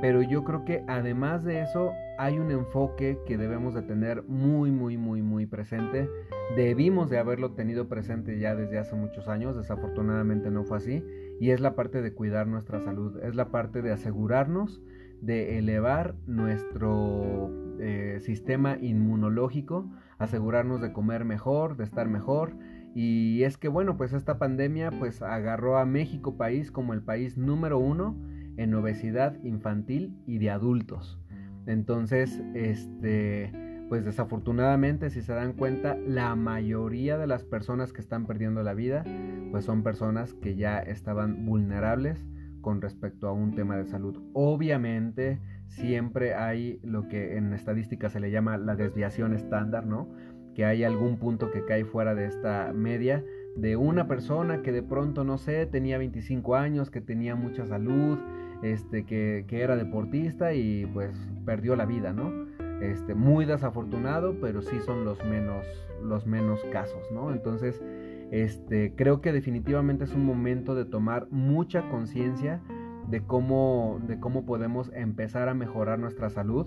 Pero 0.00 0.22
yo 0.22 0.44
creo 0.44 0.64
que 0.64 0.82
además 0.88 1.44
de 1.44 1.60
eso 1.60 1.92
hay 2.18 2.38
un 2.38 2.50
enfoque 2.50 3.18
que 3.26 3.36
debemos 3.36 3.74
de 3.74 3.82
tener 3.82 4.22
muy, 4.24 4.70
muy, 4.70 4.96
muy, 4.96 5.22
muy 5.22 5.46
presente. 5.46 6.08
Debimos 6.56 7.10
de 7.10 7.18
haberlo 7.18 7.52
tenido 7.52 7.88
presente 7.88 8.38
ya 8.38 8.54
desde 8.54 8.78
hace 8.78 8.96
muchos 8.96 9.28
años, 9.28 9.56
desafortunadamente 9.56 10.50
no 10.50 10.64
fue 10.64 10.78
así 10.78 11.04
y 11.40 11.50
es 11.50 11.60
la 11.60 11.74
parte 11.74 12.02
de 12.02 12.12
cuidar 12.12 12.46
nuestra 12.46 12.80
salud, 12.80 13.18
es 13.22 13.34
la 13.34 13.50
parte 13.50 13.80
de 13.80 13.92
asegurarnos 13.92 14.82
de 15.22 15.58
elevar 15.58 16.14
nuestro 16.26 17.50
eh, 17.80 18.18
sistema 18.20 18.76
inmunológico, 18.80 19.90
asegurarnos 20.18 20.80
de 20.80 20.92
comer 20.92 21.24
mejor, 21.24 21.76
de 21.76 21.84
estar 21.84 22.08
mejor. 22.08 22.52
Y 22.94 23.42
es 23.44 23.56
que 23.56 23.68
bueno, 23.68 23.96
pues 23.96 24.12
esta 24.12 24.38
pandemia 24.38 24.90
pues 24.90 25.22
agarró 25.22 25.78
a 25.78 25.86
México 25.86 26.36
país 26.36 26.70
como 26.70 26.92
el 26.92 27.02
país 27.02 27.38
número 27.38 27.78
uno 27.78 28.16
en 28.60 28.74
obesidad 28.74 29.42
infantil 29.42 30.14
y 30.26 30.36
de 30.36 30.50
adultos. 30.50 31.18
Entonces, 31.66 32.42
este, 32.54 33.50
pues 33.88 34.04
desafortunadamente, 34.04 35.08
si 35.08 35.22
se 35.22 35.32
dan 35.32 35.54
cuenta, 35.54 35.96
la 35.96 36.36
mayoría 36.36 37.16
de 37.16 37.26
las 37.26 37.42
personas 37.42 37.94
que 37.94 38.02
están 38.02 38.26
perdiendo 38.26 38.62
la 38.62 38.74
vida, 38.74 39.02
pues 39.50 39.64
son 39.64 39.82
personas 39.82 40.34
que 40.34 40.56
ya 40.56 40.78
estaban 40.78 41.46
vulnerables 41.46 42.26
con 42.60 42.82
respecto 42.82 43.28
a 43.28 43.32
un 43.32 43.54
tema 43.54 43.78
de 43.78 43.86
salud. 43.86 44.22
Obviamente, 44.34 45.40
siempre 45.68 46.34
hay 46.34 46.80
lo 46.82 47.08
que 47.08 47.38
en 47.38 47.54
estadística 47.54 48.10
se 48.10 48.20
le 48.20 48.30
llama 48.30 48.58
la 48.58 48.76
desviación 48.76 49.32
estándar, 49.32 49.86
¿no? 49.86 50.10
Que 50.54 50.66
hay 50.66 50.84
algún 50.84 51.16
punto 51.16 51.50
que 51.50 51.64
cae 51.64 51.86
fuera 51.86 52.14
de 52.14 52.26
esta 52.26 52.74
media 52.74 53.24
de 53.56 53.76
una 53.76 54.06
persona 54.06 54.62
que 54.62 54.70
de 54.72 54.82
pronto, 54.82 55.24
no 55.24 55.38
sé, 55.38 55.64
tenía 55.64 55.96
25 55.96 56.56
años, 56.56 56.90
que 56.90 57.00
tenía 57.00 57.34
mucha 57.34 57.66
salud, 57.66 58.18
este, 58.62 59.04
que, 59.04 59.44
que, 59.48 59.62
era 59.62 59.76
deportista 59.76 60.52
y 60.52 60.86
pues 60.86 61.16
perdió 61.44 61.76
la 61.76 61.86
vida, 61.86 62.12
¿no? 62.12 62.46
Este, 62.80 63.14
muy 63.14 63.44
desafortunado, 63.44 64.36
pero 64.40 64.62
sí 64.62 64.80
son 64.80 65.04
los 65.04 65.22
menos, 65.24 65.66
los 66.02 66.26
menos 66.26 66.62
casos, 66.72 67.02
¿no? 67.12 67.32
Entonces, 67.32 67.82
este, 68.30 68.94
creo 68.96 69.20
que 69.20 69.32
definitivamente 69.32 70.04
es 70.04 70.14
un 70.14 70.24
momento 70.24 70.74
de 70.74 70.84
tomar 70.84 71.26
mucha 71.30 71.88
conciencia 71.88 72.60
de 73.08 73.22
cómo, 73.22 74.00
de 74.06 74.20
cómo 74.20 74.46
podemos 74.46 74.90
empezar 74.94 75.48
a 75.48 75.54
mejorar 75.54 75.98
nuestra 75.98 76.30
salud. 76.30 76.66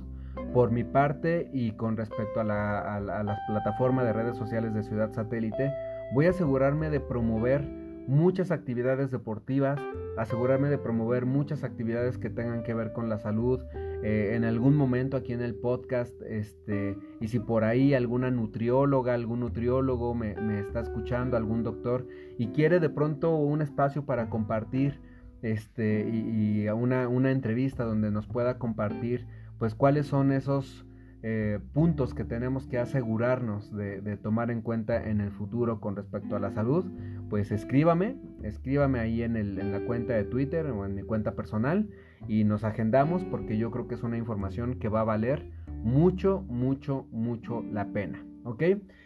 Por 0.52 0.72
mi 0.72 0.84
parte 0.84 1.50
y 1.54 1.74
con 1.74 1.96
respecto 1.96 2.40
a 2.40 2.44
la, 2.44 2.80
a, 2.80 2.96
a 2.96 3.24
la 3.24 3.38
plataforma 3.48 4.04
de 4.04 4.14
redes 4.14 4.36
sociales 4.36 4.74
de 4.74 4.82
Ciudad 4.82 5.12
Satélite, 5.12 5.72
voy 6.12 6.26
a 6.26 6.32
asegurarme 6.32 6.90
de 6.90 7.00
promover 7.00 7.83
muchas 8.08 8.52
actividades 8.52 9.12
deportivas, 9.12 9.80
asegurarme 10.18 10.70
de 10.70 10.78
promover 10.78 11.26
muchas 11.26 11.64
actividades 11.64 12.18
que 12.18 12.30
tengan 12.30 12.64
que 12.64 12.74
ver 12.74 12.94
con 12.94 13.10
la 13.10 13.18
salud. 13.20 13.62
Eh, 14.04 14.34
en 14.36 14.44
algún 14.44 14.76
momento 14.76 15.16
aquí 15.16 15.32
en 15.34 15.42
el 15.42 15.56
podcast, 15.56 16.14
este, 16.24 16.98
y 17.22 17.30
si 17.30 17.40
por 17.40 17.64
ahí 17.64 17.94
alguna 17.94 18.32
nutrióloga, 18.32 19.14
algún 19.14 19.40
nutriólogo 19.40 20.14
me, 20.14 20.60
está 20.60 20.82
escuchando, 20.82 21.38
algún 21.38 21.64
doctor, 21.64 22.06
y 22.38 22.48
quiere 22.48 22.80
de 22.80 22.90
pronto 22.90 23.36
un 23.36 23.62
espacio 23.62 24.06
para 24.06 24.30
compartir 24.30 25.00
este, 25.42 26.08
y, 26.10 26.68
una, 26.68 27.08
una 27.08 27.32
entrevista 27.32 27.86
donde 27.86 28.12
nos 28.12 28.28
pueda 28.28 28.58
compartir 28.58 29.26
pues 29.58 29.76
cuáles 29.76 30.08
son 30.08 30.34
esos 30.34 30.86
eh, 31.26 31.60
puntos 31.72 32.14
que 32.14 32.26
tenemos 32.26 32.68
que 32.68 32.78
asegurarnos 32.78 33.74
de, 33.74 34.18
tomar 34.18 34.52
en 34.52 34.62
cuenta 34.62 35.10
en 35.10 35.22
el 35.22 35.32
futuro 35.32 35.80
con 35.80 35.96
respecto 35.96 36.36
a 36.36 36.40
la 36.40 36.52
salud, 36.52 36.84
pues 37.30 37.50
escríbame, 37.54 38.18
escríbame 38.44 39.00
ahí 39.00 39.24
en, 39.24 39.38
el, 39.38 39.72
la 39.72 39.80
cuenta 39.86 40.14
de 40.14 40.26
Twitter 40.26 40.66
o 40.66 40.86
en 40.86 40.96
mi 40.96 41.04
cuenta 41.04 41.34
personal 41.34 41.90
y 42.28 42.44
nos 42.44 42.66
agendamos 42.66 43.24
porque 43.24 43.58
yo 43.58 43.72
creo 43.72 43.88
que 43.88 43.96
es 43.96 44.04
una 44.04 44.18
información 44.18 44.80
que 44.80 44.90
va 44.90 45.00
a 45.00 45.06
valer 45.06 45.50
mucho, 45.82 46.42
mucho, 46.50 47.08
mucho 47.12 47.64
la 47.72 47.88
pena. 47.94 48.22
¿Ok? 48.44 48.64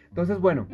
Entonces, 0.10 0.40
bueno, 0.40 0.68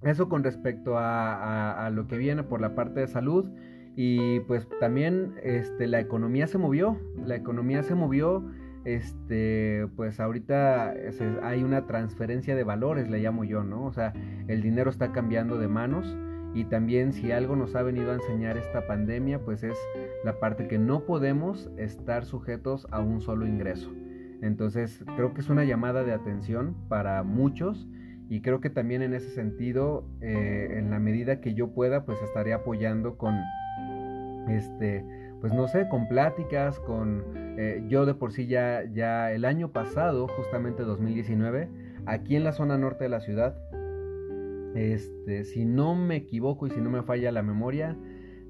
eso 0.00 0.30
con 0.30 0.42
respecto 0.42 0.96
a, 0.96 1.84
a, 1.84 1.90
lo 1.90 2.06
que 2.06 2.16
viene 2.16 2.42
por 2.44 2.62
la 2.62 2.74
parte 2.74 3.00
de 3.00 3.08
salud. 3.08 3.50
Y 3.94 4.40
pues 4.40 4.68
también 4.80 5.34
este, 5.42 5.86
la 5.86 6.00
economía 6.00 6.46
se 6.46 6.58
movió, 6.58 6.98
la 7.24 7.34
economía 7.34 7.82
se 7.82 7.94
movió 7.94 8.44
este, 8.86 9.88
pues 9.96 10.20
ahorita 10.20 10.94
hay 11.42 11.64
una 11.64 11.86
transferencia 11.86 12.54
de 12.54 12.62
valores, 12.62 13.10
le 13.10 13.18
llamo 13.18 13.42
yo, 13.42 13.64
¿no? 13.64 13.84
O 13.84 13.92
sea, 13.92 14.12
el 14.46 14.62
dinero 14.62 14.90
está 14.90 15.10
cambiando 15.10 15.58
de 15.58 15.66
manos 15.66 16.16
y 16.54 16.66
también 16.66 17.12
si 17.12 17.32
algo 17.32 17.56
nos 17.56 17.74
ha 17.74 17.82
venido 17.82 18.12
a 18.12 18.14
enseñar 18.14 18.56
esta 18.56 18.86
pandemia, 18.86 19.40
pues 19.40 19.64
es 19.64 19.76
la 20.24 20.38
parte 20.38 20.68
que 20.68 20.78
no 20.78 21.04
podemos 21.04 21.68
estar 21.76 22.24
sujetos 22.24 22.86
a 22.92 23.00
un 23.00 23.20
solo 23.20 23.44
ingreso. 23.44 23.92
Entonces, 24.40 25.04
creo 25.16 25.34
que 25.34 25.40
es 25.40 25.50
una 25.50 25.64
llamada 25.64 26.04
de 26.04 26.12
atención 26.12 26.76
para 26.88 27.24
muchos 27.24 27.88
y 28.28 28.40
creo 28.40 28.60
que 28.60 28.70
también 28.70 29.02
en 29.02 29.14
ese 29.14 29.30
sentido, 29.30 30.08
eh, 30.20 30.76
en 30.78 30.90
la 30.90 31.00
medida 31.00 31.40
que 31.40 31.54
yo 31.54 31.74
pueda, 31.74 32.04
pues 32.04 32.22
estaré 32.22 32.52
apoyando 32.52 33.18
con 33.18 33.34
este 34.48 35.04
pues 35.40 35.52
no 35.52 35.68
sé, 35.68 35.88
con 35.88 36.08
pláticas, 36.08 36.80
con... 36.80 37.24
Eh, 37.58 37.84
yo 37.88 38.04
de 38.04 38.14
por 38.14 38.32
sí 38.32 38.46
ya, 38.46 38.84
ya 38.92 39.32
el 39.32 39.44
año 39.44 39.72
pasado, 39.72 40.28
justamente 40.28 40.82
2019, 40.82 41.68
aquí 42.04 42.36
en 42.36 42.44
la 42.44 42.52
zona 42.52 42.76
norte 42.76 43.04
de 43.04 43.10
la 43.10 43.20
ciudad, 43.20 43.56
este, 44.74 45.44
si 45.44 45.64
no 45.64 45.94
me 45.94 46.16
equivoco 46.16 46.66
y 46.66 46.70
si 46.70 46.80
no 46.80 46.90
me 46.90 47.02
falla 47.02 47.32
la 47.32 47.42
memoria, 47.42 47.96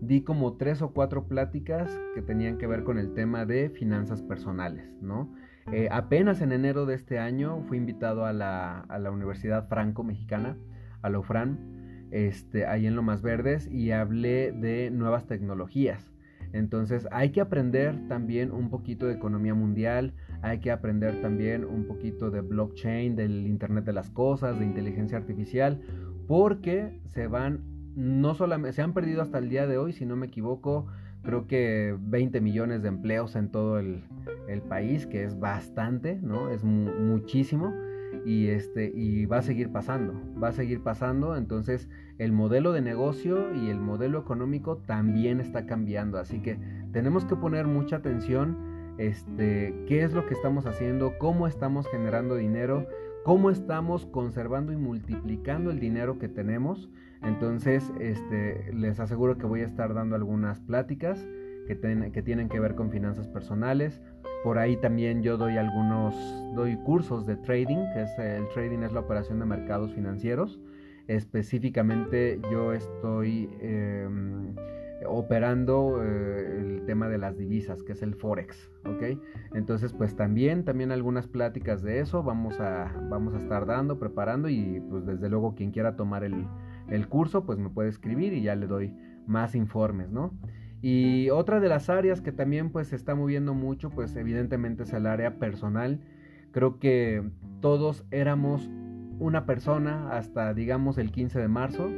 di 0.00 0.22
como 0.22 0.56
tres 0.56 0.82
o 0.82 0.92
cuatro 0.92 1.26
pláticas 1.28 1.90
que 2.14 2.22
tenían 2.22 2.58
que 2.58 2.66
ver 2.66 2.84
con 2.84 2.98
el 2.98 3.14
tema 3.14 3.46
de 3.46 3.70
finanzas 3.70 4.22
personales, 4.22 4.92
¿no? 5.00 5.32
Eh, 5.72 5.88
apenas 5.90 6.40
en 6.42 6.52
enero 6.52 6.86
de 6.86 6.94
este 6.94 7.18
año 7.18 7.62
fui 7.66 7.78
invitado 7.78 8.24
a 8.24 8.32
la, 8.32 8.80
a 8.80 8.98
la 8.98 9.10
Universidad 9.10 9.68
Franco-Mexicana, 9.68 10.56
a 11.02 11.10
la 11.10 11.18
UFRAN, 11.18 12.08
este, 12.10 12.66
ahí 12.66 12.86
en 12.86 12.94
Lomas 12.94 13.22
Verdes, 13.22 13.68
y 13.70 13.90
hablé 13.90 14.52
de 14.52 14.90
nuevas 14.90 15.26
tecnologías. 15.26 16.12
Entonces 16.52 17.06
hay 17.10 17.30
que 17.30 17.40
aprender 17.40 18.08
también 18.08 18.52
un 18.52 18.70
poquito 18.70 19.06
de 19.06 19.14
economía 19.14 19.54
mundial, 19.54 20.14
hay 20.42 20.60
que 20.60 20.70
aprender 20.70 21.20
también 21.22 21.64
un 21.64 21.86
poquito 21.86 22.30
de 22.30 22.40
blockchain, 22.40 23.16
del 23.16 23.46
Internet 23.46 23.84
de 23.84 23.92
las 23.92 24.10
Cosas, 24.10 24.58
de 24.58 24.64
inteligencia 24.64 25.18
artificial, 25.18 25.80
porque 26.26 27.00
se 27.06 27.26
van, 27.26 27.60
no 27.94 28.34
solamente, 28.34 28.74
se 28.74 28.82
han 28.82 28.94
perdido 28.94 29.22
hasta 29.22 29.38
el 29.38 29.48
día 29.48 29.66
de 29.66 29.78
hoy, 29.78 29.92
si 29.92 30.06
no 30.06 30.16
me 30.16 30.26
equivoco, 30.26 30.86
creo 31.22 31.46
que 31.46 31.96
20 32.00 32.40
millones 32.40 32.82
de 32.82 32.88
empleos 32.88 33.36
en 33.36 33.50
todo 33.50 33.78
el, 33.78 34.04
país, 34.68 35.06
que 35.06 35.24
es 35.24 35.38
bastante, 35.38 36.18
¿no? 36.22 36.50
Es 36.50 36.64
muchísimo 36.64 37.74
y 38.24 38.48
este 38.48 38.90
y 38.94 39.26
va 39.26 39.38
a 39.38 39.42
seguir 39.42 39.70
pasando, 39.70 40.14
va 40.42 40.48
a 40.48 40.52
seguir 40.52 40.82
pasando, 40.82 41.36
entonces 41.36 41.88
el 42.18 42.32
modelo 42.32 42.72
de 42.72 42.80
negocio 42.80 43.54
y 43.54 43.68
el 43.68 43.78
modelo 43.78 44.20
económico 44.20 44.78
también 44.78 45.40
está 45.40 45.66
cambiando, 45.66 46.18
así 46.18 46.40
que 46.40 46.58
tenemos 46.92 47.24
que 47.24 47.36
poner 47.36 47.66
mucha 47.66 47.96
atención 47.96 48.56
este 48.98 49.84
qué 49.86 50.02
es 50.02 50.12
lo 50.12 50.26
que 50.26 50.34
estamos 50.34 50.66
haciendo, 50.66 51.18
cómo 51.18 51.46
estamos 51.46 51.86
generando 51.88 52.36
dinero, 52.36 52.86
cómo 53.24 53.50
estamos 53.50 54.06
conservando 54.06 54.72
y 54.72 54.76
multiplicando 54.76 55.70
el 55.70 55.80
dinero 55.80 56.18
que 56.18 56.28
tenemos. 56.28 56.88
Entonces, 57.22 57.92
este 57.98 58.72
les 58.72 59.00
aseguro 59.00 59.36
que 59.36 59.46
voy 59.46 59.62
a 59.62 59.66
estar 59.66 59.94
dando 59.94 60.14
algunas 60.14 60.60
pláticas 60.60 61.26
que, 61.66 62.10
que 62.12 62.22
tienen 62.22 62.48
que 62.48 62.60
ver 62.60 62.74
con 62.74 62.90
finanzas 62.90 63.26
personales, 63.26 64.00
por 64.46 64.60
ahí 64.60 64.76
también 64.76 65.24
yo 65.24 65.36
doy 65.36 65.56
algunos, 65.56 66.14
doy 66.54 66.76
cursos 66.76 67.26
de 67.26 67.34
trading, 67.34 67.78
que 67.92 68.02
es 68.02 68.16
el 68.16 68.46
trading 68.54 68.84
es 68.84 68.92
la 68.92 69.00
operación 69.00 69.40
de 69.40 69.44
mercados 69.44 69.92
financieros. 69.92 70.60
Específicamente 71.08 72.40
yo 72.48 72.72
estoy 72.72 73.50
em, 73.60 74.54
operando 75.04 76.00
eh, 76.00 76.60
el 76.60 76.86
tema 76.86 77.08
de 77.08 77.18
las 77.18 77.36
divisas, 77.36 77.82
que 77.82 77.90
es 77.90 78.02
el 78.02 78.14
forex, 78.14 78.70
¿ok? 78.84 79.18
Entonces 79.52 79.92
pues 79.92 80.14
también, 80.14 80.64
también 80.64 80.92
algunas 80.92 81.26
pláticas 81.26 81.82
de 81.82 81.98
eso 81.98 82.22
vamos 82.22 82.60
a, 82.60 82.94
vamos 83.10 83.34
a 83.34 83.38
estar 83.38 83.66
dando, 83.66 83.98
preparando 83.98 84.48
y 84.48 84.80
pues 84.88 85.04
desde 85.06 85.28
luego 85.28 85.56
quien 85.56 85.72
quiera 85.72 85.96
tomar 85.96 86.22
el, 86.22 86.46
el 86.88 87.08
curso 87.08 87.44
pues 87.44 87.58
me 87.58 87.68
puede 87.68 87.88
escribir 87.88 88.32
y 88.32 88.42
ya 88.42 88.54
le 88.54 88.68
doy 88.68 88.94
más 89.26 89.56
informes, 89.56 90.12
¿no? 90.12 90.38
Y 90.88 91.30
otra 91.30 91.58
de 91.58 91.68
las 91.68 91.90
áreas 91.90 92.20
que 92.20 92.30
también 92.30 92.70
pues 92.70 92.86
se 92.86 92.94
está 92.94 93.16
moviendo 93.16 93.54
mucho, 93.54 93.90
pues 93.90 94.14
evidentemente 94.14 94.84
es 94.84 94.92
el 94.92 95.06
área 95.06 95.36
personal. 95.40 95.98
Creo 96.52 96.78
que 96.78 97.24
todos 97.60 98.04
éramos 98.12 98.70
una 99.18 99.46
persona 99.46 100.12
hasta 100.12 100.54
digamos 100.54 100.96
el 100.98 101.10
15 101.10 101.40
de 101.40 101.48
marzo 101.48 101.90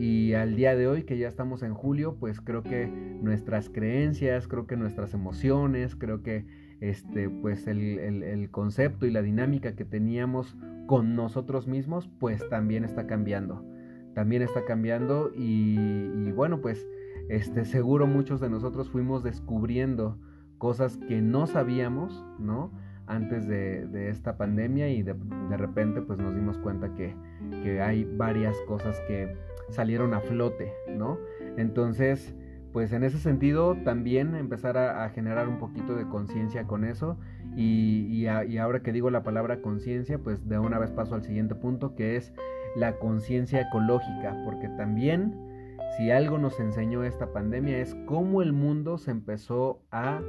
y 0.00 0.32
al 0.32 0.56
día 0.56 0.74
de 0.74 0.88
hoy 0.88 1.04
que 1.04 1.16
ya 1.16 1.28
estamos 1.28 1.62
en 1.62 1.74
julio, 1.74 2.16
pues 2.18 2.40
creo 2.40 2.64
que 2.64 2.88
nuestras 2.88 3.70
creencias, 3.70 4.48
creo 4.48 4.66
que 4.66 4.76
nuestras 4.76 5.14
emociones, 5.14 5.94
creo 5.94 6.24
que 6.24 6.44
este 6.80 7.30
pues 7.30 7.68
el, 7.68 8.00
el, 8.00 8.50
concepto 8.50 9.06
y 9.06 9.12
la 9.12 9.22
dinámica 9.22 9.76
que 9.76 9.84
teníamos 9.84 10.56
con 10.88 11.14
nosotros 11.14 11.68
mismos, 11.68 12.10
pues 12.18 12.48
también 12.48 12.82
está 12.82 13.06
cambiando. 13.06 13.64
También 14.12 14.42
está 14.42 14.64
cambiando 14.64 15.30
y, 15.32 16.10
y 16.26 16.32
bueno 16.32 16.60
pues 16.60 16.84
este, 17.28 17.64
seguro 17.64 18.06
muchos 18.06 18.40
de 18.40 18.50
nosotros 18.50 18.88
fuimos 18.90 19.22
descubriendo 19.22 20.18
cosas 20.58 20.96
que 21.08 21.20
no 21.20 21.46
sabíamos, 21.46 22.24
¿no? 22.38 22.70
Antes 23.06 23.46
de, 23.46 24.08
esta 24.08 24.38
pandemia 24.38 24.88
y 24.88 25.02
de, 25.02 25.14
repente 25.56 26.00
pues 26.00 26.18
nos 26.18 26.34
dimos 26.34 26.58
cuenta 26.58 26.94
que, 26.94 27.14
hay 27.80 28.04
varias 28.04 28.56
cosas 28.66 28.98
que 29.06 29.36
salieron 29.70 30.14
a 30.14 30.20
flote, 30.20 30.72
¿no? 30.88 31.18
Entonces, 31.56 32.34
pues 32.72 32.92
en 32.92 33.04
ese 33.04 33.18
sentido 33.18 33.76
también 33.84 34.34
empezar 34.34 34.76
a, 34.76 35.08
generar 35.10 35.48
un 35.48 35.58
poquito 35.58 35.94
de 35.94 36.08
conciencia 36.08 36.64
con 36.66 36.84
eso 36.84 37.18
y, 37.56 38.06
y, 38.08 38.58
ahora 38.58 38.80
que 38.80 38.92
digo 38.92 39.10
la 39.10 39.22
palabra 39.22 39.60
conciencia, 39.60 40.18
pues 40.18 40.48
de 40.48 40.58
una 40.58 40.78
vez 40.78 40.90
paso 40.90 41.14
al 41.14 41.22
siguiente 41.22 41.54
punto 41.54 41.94
que 41.94 42.16
es 42.16 42.32
la 42.74 42.98
conciencia 42.98 43.60
ecológica, 43.60 44.42
porque 44.44 44.68
también 44.68 45.53
si 45.96 46.10
algo 46.10 46.38
nos 46.38 46.58
enseñó 46.58 47.04
esta 47.04 47.32
pandemia 47.32 47.78
es 47.78 47.94
cómo 48.06 48.42
el 48.42 48.52
mundo 48.52 48.98
se 48.98 49.10
empezó 49.10 49.82
a, 49.90 50.20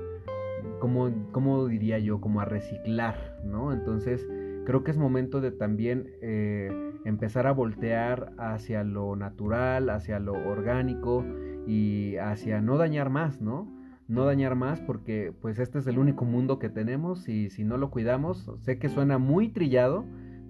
como, 0.80 1.68
diría 1.68 1.98
yo, 2.00 2.22
como 2.22 2.42
a 2.42 2.46
reciclar, 2.46 3.40
¿no? 3.44 3.74
Entonces 3.74 4.28
creo 4.66 4.84
que 4.84 4.92
es 4.92 4.98
momento 4.98 5.42
de 5.42 5.52
también 5.52 6.12
eh, 6.22 6.70
empezar 7.04 7.48
a 7.48 7.52
voltear 7.52 8.34
hacia 8.38 8.84
lo 8.84 9.16
natural, 9.16 9.90
hacia 9.90 10.20
lo 10.20 10.34
orgánico 10.34 11.26
y 11.68 12.18
hacia 12.18 12.62
no 12.62 12.78
dañar 12.78 13.10
más, 13.10 13.42
¿no? 13.42 13.72
No 14.08 14.26
dañar 14.26 14.56
más 14.56 14.82
porque 14.82 15.34
pues 15.42 15.58
este 15.58 15.80
es 15.80 15.88
el 15.88 15.98
único 15.98 16.26
mundo 16.26 16.60
que 16.60 16.70
tenemos 16.70 17.28
y 17.28 17.50
si 17.50 17.64
no 17.64 17.78
lo 17.78 17.90
cuidamos, 17.90 18.52
sé 18.60 18.78
que 18.78 18.90
suena 18.90 19.18
muy 19.18 19.50
trillado, 19.50 20.06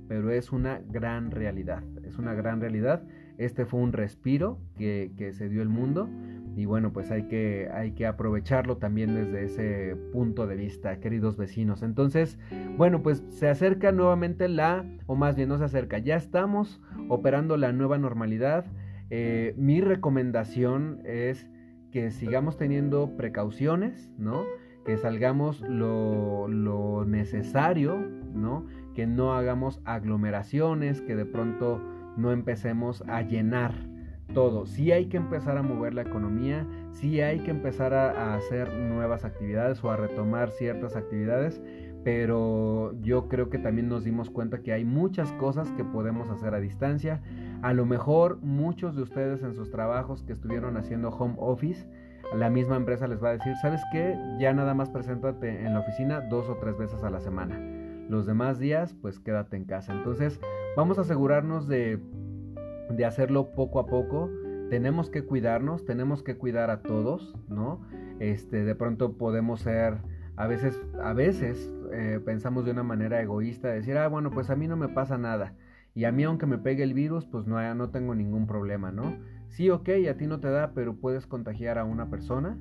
pero 0.09 0.31
es 0.31 0.51
una 0.51 0.81
gran 0.89 1.31
realidad, 1.31 1.83
es 2.03 2.17
una 2.17 2.33
gran 2.33 2.59
realidad 2.59 3.07
este 3.37 3.65
fue 3.65 3.79
un 3.81 3.93
respiro 3.93 4.59
que, 4.77 5.11
se 5.33 5.49
dio 5.49 5.61
el 5.61 5.69
mundo 5.69 6.09
y 6.55 6.65
bueno, 6.65 6.93
pues 6.93 7.11
hay 7.11 7.23
que, 7.23 7.69
hay 7.73 7.91
que 7.91 8.05
aprovecharlo 8.05 8.77
también 8.77 9.13
desde 9.13 9.43
ese 9.43 9.95
punto 10.13 10.47
de 10.47 10.55
vista, 10.55 10.99
queridos 10.99 11.35
vecinos. 11.35 11.83
Entonces, 11.83 12.39
bueno, 12.77 13.03
pues 13.03 13.23
se 13.27 13.49
acerca 13.49 13.91
nuevamente 13.91 14.47
la, 14.47 14.85
o 15.05 15.15
más 15.15 15.35
bien 15.35 15.49
no 15.49 15.57
se 15.57 15.65
acerca, 15.65 15.97
ya 15.97 16.15
estamos 16.15 16.81
operando 17.09 17.57
la 17.57 17.73
nueva 17.73 17.97
normalidad. 17.97 18.65
Eh, 19.09 19.53
mi 19.57 19.81
recomendación 19.81 21.01
es 21.03 21.47
que 21.91 22.11
sigamos 22.11 22.57
teniendo 22.57 23.17
precauciones, 23.17 24.09
¿no? 24.17 24.45
Que 24.85 24.97
salgamos 24.97 25.61
lo, 25.61 26.47
lo 26.47 27.03
necesario, 27.05 27.97
¿no? 28.33 28.65
Que 28.93 29.07
no 29.07 29.33
hagamos 29.33 29.81
aglomeraciones, 29.83 31.01
que 31.01 31.15
de 31.15 31.25
pronto 31.25 31.81
no 32.17 32.31
empecemos 32.31 33.03
a 33.07 33.21
llenar 33.21 33.73
todo. 34.33 34.65
Sí 34.65 34.91
hay 34.91 35.05
que 35.05 35.17
empezar 35.17 35.57
a 35.57 35.63
mover 35.63 35.93
la 35.93 36.01
economía, 36.01 36.65
sí 36.91 37.21
hay 37.21 37.39
que 37.39 37.51
empezar 37.51 37.93
a, 37.93 38.35
hacer 38.35 38.73
nuevas 38.73 39.25
actividades 39.25 39.83
o 39.83 39.91
a 39.91 39.97
retomar 39.97 40.51
ciertas 40.51 40.95
actividades, 40.95 41.61
pero 42.03 42.93
yo 43.01 43.27
creo 43.27 43.49
que 43.49 43.57
también 43.57 43.89
nos 43.89 44.03
dimos 44.03 44.29
cuenta 44.29 44.61
que 44.61 44.73
hay 44.73 44.85
muchas 44.85 45.31
cosas 45.33 45.71
que 45.71 45.83
podemos 45.83 46.29
hacer 46.29 46.53
a 46.53 46.59
distancia. 46.59 47.21
A 47.61 47.73
lo 47.73 47.85
mejor 47.85 48.39
muchos 48.41 48.95
de 48.95 49.01
ustedes 49.01 49.41
en 49.43 49.55
sus 49.55 49.71
trabajos 49.71 50.23
que 50.23 50.33
estuvieron 50.33 50.77
haciendo 50.77 51.09
home 51.09 51.35
office, 51.37 51.87
la 52.35 52.49
misma 52.49 52.75
empresa 52.75 53.07
les 53.07 53.23
va 53.23 53.29
a 53.29 53.33
decir, 53.33 53.55
¿sabes 53.61 53.81
qué? 53.91 54.17
Ya 54.39 54.53
nada 54.53 54.73
más 54.73 54.89
preséntate 54.89 55.65
en 55.65 55.73
la 55.73 55.79
oficina 55.79 56.21
dos 56.21 56.49
o 56.49 56.57
tres 56.57 56.77
veces 56.77 57.03
a 57.03 57.09
la 57.09 57.19
semana. 57.19 57.74
Los 58.09 58.25
demás 58.25 58.59
días, 58.59 58.95
pues 59.01 59.19
quédate 59.19 59.57
en 59.57 59.65
casa. 59.65 59.93
Entonces, 59.93 60.39
vamos 60.75 60.97
a 60.97 61.01
asegurarnos 61.01 61.67
de 61.67 61.99
de 62.89 63.05
hacerlo 63.05 63.51
poco 63.51 63.79
a 63.79 63.87
poco. 63.87 64.29
Tenemos 64.69 65.09
que 65.09 65.23
cuidarnos, 65.23 65.85
tenemos 65.85 66.23
que 66.23 66.37
cuidar 66.37 66.69
a 66.69 66.81
todos, 66.81 67.35
¿no? 67.49 67.81
Este, 68.19 68.63
de 68.63 68.75
pronto 68.75 69.17
podemos 69.17 69.61
ser, 69.61 69.97
a 70.35 70.47
veces, 70.47 70.81
a 71.01 71.13
veces 71.13 71.71
eh, 71.93 72.19
pensamos 72.23 72.65
de 72.65 72.71
una 72.71 72.83
manera 72.83 73.21
egoísta, 73.21 73.69
decir, 73.69 73.97
ah, 73.97 74.07
bueno, 74.07 74.31
pues 74.31 74.49
a 74.49 74.55
mí 74.55 74.67
no 74.67 74.75
me 74.75 74.89
pasa 74.89 75.17
nada. 75.17 75.53
Y 75.93 76.05
a 76.05 76.11
mí 76.11 76.23
aunque 76.23 76.45
me 76.45 76.57
pegue 76.57 76.83
el 76.83 76.93
virus, 76.93 77.25
pues 77.25 77.45
no, 77.45 77.75
no 77.75 77.89
tengo 77.89 78.15
ningún 78.15 78.47
problema, 78.47 78.91
¿no? 78.91 79.17
Sí, 79.49 79.69
ok, 79.69 79.89
a 80.09 80.15
ti 80.15 80.27
no 80.27 80.39
te 80.39 80.49
da, 80.49 80.71
pero 80.73 80.95
puedes 80.95 81.27
contagiar 81.27 81.77
a 81.77 81.85
una 81.85 82.09
persona 82.09 82.57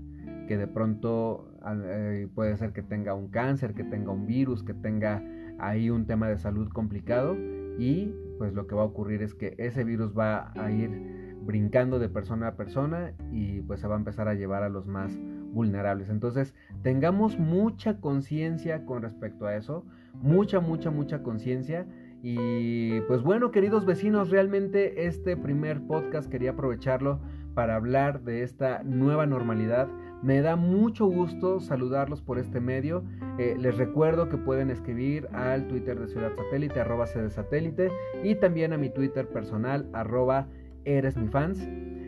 que 0.47 0.57
de 0.59 0.67
pronto 0.67 1.51
eh, 1.67 2.29
puede 2.35 2.57
ser 2.57 2.73
que 2.73 2.83
tenga 2.83 3.15
un 3.15 3.29
cáncer, 3.29 3.75
que 3.75 3.83
tenga 3.83 4.13
un 4.13 4.27
virus, 4.27 4.63
que 4.63 4.75
tenga 4.75 5.23
ahí 5.59 5.91
un 5.91 6.07
tema 6.07 6.29
de 6.29 6.39
salud 6.39 6.69
complicado 6.69 7.37
y 7.79 8.15
pues 8.39 8.53
lo 8.53 8.67
que 8.67 8.75
va 8.75 8.83
a 8.83 8.87
ocurrir 8.87 9.23
es 9.23 9.35
que 9.35 9.55
ese 9.59 9.85
virus 9.85 10.17
va 10.17 10.53
a 10.55 10.71
ir 10.71 11.35
brincando 11.45 11.99
de 11.99 12.09
persona 12.09 12.49
a 12.49 12.57
persona 12.57 13.13
y 13.31 13.61
pues 13.63 13.81
se 13.81 13.87
va 13.87 13.95
a 13.95 13.99
empezar 13.99 14.29
a 14.29 14.35
llevar 14.35 14.63
a 14.63 14.69
los 14.69 14.89
más 14.89 15.19
vulnerables. 15.53 16.09
Entonces, 16.09 16.55
tengamos 16.83 17.39
mucha 17.39 18.01
conciencia 18.01 18.85
con 18.85 19.03
respecto 19.03 19.47
a 19.47 19.57
eso, 19.57 19.85
mucha, 20.15 20.61
mucha, 20.61 20.91
mucha 20.91 21.23
conciencia. 21.23 21.87
Y 22.23 23.01
pues 23.03 23.23
bueno, 23.23 23.51
queridos 23.51 23.85
vecinos, 23.85 24.31
realmente 24.31 25.07
este 25.07 25.37
primer 25.37 25.87
podcast 25.87 26.31
quería 26.31 26.53
aprovecharlo 26.53 27.21
para 27.55 27.77
hablar 27.77 28.23
de 28.23 28.43
esta 28.43 28.83
nueva 28.83 29.27
normalidad 29.27 29.89
me 30.25 30.41
da 30.41 30.57
mucho 30.57 31.07
gusto 31.07 31.61
saludarlos 31.61 32.23
por 32.23 32.39
este 32.39 32.59
medio. 32.59 33.05
Eh, 33.39 33.57
les 33.61 33.77
recuerdo 33.77 34.31
que 34.31 34.39
pueden 34.39 34.71
escribir 34.71 35.29
al 35.35 35.69
Twitter 35.69 36.01
de 36.01 36.09
Ciudad 36.09 36.33
Satélite, 36.35 36.81
arroba 36.81 37.07
Satélite, 37.07 37.91
y 38.23 38.35
también 38.37 38.73
a 38.73 38.79
mi 38.79 38.89
Twitter 38.89 39.29
personal, 39.29 39.87
arroba 39.93 40.49
Eres 40.87 41.19
mi 41.19 41.29
fans. 41.29 41.59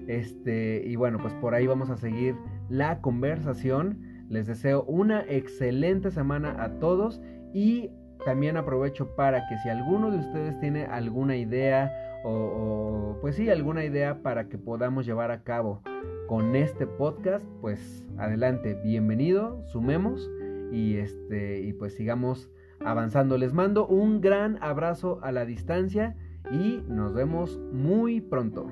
Este, 0.07 0.83
y 0.87 0.97
bueno, 0.97 1.19
pues 1.21 1.35
por 1.35 1.55
ahí 1.55 1.67
vamos 1.67 1.91
a 1.91 1.99
seguir 1.99 2.35
la 2.71 3.03
conversación. 3.03 4.01
Les 4.31 4.47
deseo 4.47 4.85
una 4.85 5.23
excelente 5.29 6.11
semana 6.11 6.63
a 6.63 6.79
todos 6.79 7.21
y 7.53 7.91
también 8.25 8.57
aprovecho 8.57 9.15
para 9.15 9.47
que 9.47 9.59
si 9.59 9.69
alguno 9.69 10.11
de 10.11 10.19
ustedes 10.19 10.59
tiene 10.59 10.87
alguna 10.87 11.37
idea 11.37 11.93
o, 12.25 13.19
pues 13.21 13.37
sí, 13.37 13.49
alguna 13.51 13.85
idea 13.85 14.23
para 14.23 14.49
que 14.49 14.59
podamos 14.59 15.07
llevar 15.07 15.31
a 15.31 15.43
cabo 15.43 15.83
con 16.29 16.57
este 16.57 16.87
podcast, 16.87 17.45
pues 17.61 18.05
adelante, 18.19 18.75
bienvenido, 18.83 19.63
sumemos 19.67 20.31
y 20.73 20.97
este 20.97 21.61
y 21.61 21.73
pues 21.73 21.95
sigamos 21.95 22.51
avanzando. 22.85 23.39
Les 23.39 23.53
mando 23.53 23.87
un 23.87 24.21
gran 24.21 24.63
abrazo 24.63 25.21
a 25.23 25.33
la 25.33 25.45
distancia 25.45 26.17
y 26.51 26.83
nos 26.89 27.15
vemos 27.15 27.59
muy 27.73 28.21
pronto. 28.21 28.67